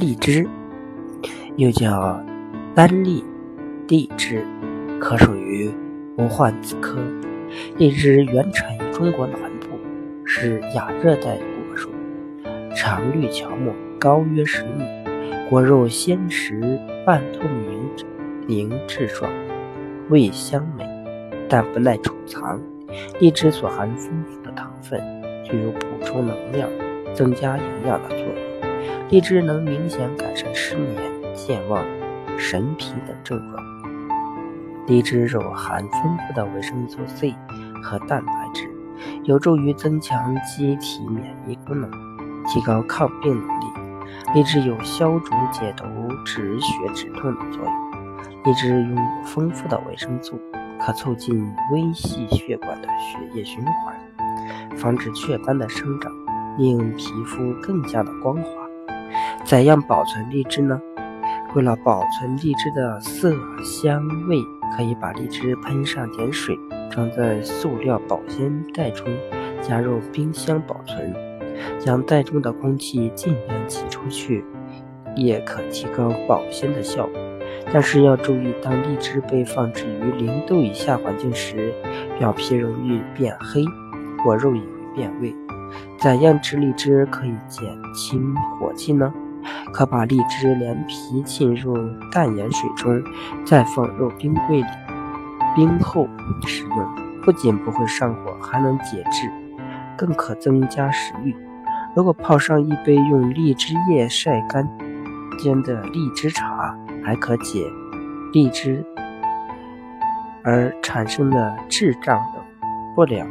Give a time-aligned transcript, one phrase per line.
[0.00, 0.44] 荔枝
[1.56, 2.20] 又叫
[2.74, 3.24] 单荔、
[3.86, 4.44] 荔枝，
[4.98, 5.70] 可属于
[6.16, 6.98] 无患子科。
[7.78, 9.78] 荔枝原产于中国南部，
[10.24, 11.90] 是亚热带果树，
[12.74, 14.82] 常绿乔木，高约十米，
[15.48, 16.60] 果肉鲜实，
[17.06, 17.88] 半透明
[18.48, 19.30] 凝质状，
[20.10, 20.84] 味香美，
[21.48, 22.60] 但不耐储藏。
[23.20, 25.00] 荔枝所含丰富的糖分，
[25.44, 26.68] 具有补充能量、
[27.14, 28.53] 增加营养的作用。
[29.10, 30.96] 荔枝能明显改善失眠、
[31.34, 31.84] 健忘、
[32.36, 33.62] 神疲等症状。
[34.86, 37.34] 荔枝肉含丰富的维生素 C
[37.82, 38.68] 和蛋白质，
[39.24, 41.90] 有助于增强机体免疫功能，
[42.46, 43.64] 提高抗病能力。
[44.34, 45.84] 荔枝有消肿解毒、
[46.24, 47.72] 止血止痛的作用。
[48.44, 50.38] 荔枝拥有丰富的维生素，
[50.78, 56.12] 可促进微细血管的血液循环，防止雀斑的生长，
[56.58, 58.63] 令皮肤更加的光滑。
[59.44, 60.80] 怎样保存荔枝呢？
[61.54, 63.30] 为了保存荔枝的色
[63.62, 64.38] 香味，
[64.74, 66.58] 可以把荔枝喷上点水，
[66.90, 69.06] 装在塑料保鲜袋中，
[69.60, 71.14] 加入冰箱保存。
[71.78, 74.42] 将袋中的空气尽量挤出去，
[75.14, 77.12] 也可提高保鲜的效果。
[77.70, 81.72] 但是要注意，当荔枝被放置于零度以下环境时，
[82.18, 83.62] 表皮容易变黑，
[84.24, 85.34] 果肉也会变味。
[86.00, 89.12] 怎样吃荔枝可以减轻火气呢？
[89.72, 91.76] 可把荔枝连皮浸入
[92.10, 93.02] 淡盐水中，
[93.44, 94.66] 再放入冰柜里
[95.54, 96.08] 冰后
[96.46, 96.88] 食用，
[97.22, 99.30] 不仅不会上火，还能解滞，
[99.96, 101.34] 更可增加食欲。
[101.94, 104.68] 如果泡上一杯用荔枝叶晒干
[105.38, 107.64] 煎的荔枝茶，还可解
[108.32, 108.84] 荔枝
[110.42, 112.42] 而产生的滞胀等
[112.94, 113.26] 不良